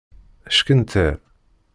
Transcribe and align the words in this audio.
Ckenter. 0.57 1.15